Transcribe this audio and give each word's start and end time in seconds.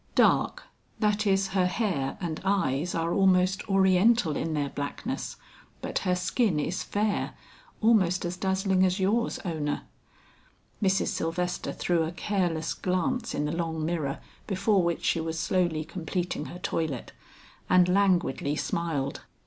"Dark; 0.15 0.63
that 0.97 1.27
is 1.27 1.49
her 1.49 1.67
hair 1.67 2.17
and 2.19 2.41
eyes 2.43 2.95
are 2.95 3.13
almost 3.13 3.69
oriental 3.69 4.35
in 4.35 4.55
their 4.55 4.69
blackness, 4.69 5.35
but 5.79 5.99
her 5.99 6.15
skin 6.15 6.59
is 6.59 6.81
fair, 6.81 7.35
almost 7.81 8.25
as 8.25 8.35
dazzling 8.35 8.83
as 8.83 8.99
yours, 8.99 9.37
Ona." 9.45 9.85
Mrs. 10.81 11.09
Sylvester 11.09 11.71
threw 11.71 12.01
a 12.01 12.11
careless 12.11 12.73
glance 12.73 13.35
in 13.35 13.45
the 13.45 13.51
long 13.55 13.85
mirror 13.85 14.17
before 14.47 14.81
which 14.81 15.05
she 15.05 15.21
was 15.21 15.37
slowly 15.39 15.85
completing 15.85 16.45
her 16.45 16.57
toilet, 16.57 17.11
and 17.69 17.87
languidly 17.87 18.55
smiled. 18.55 19.21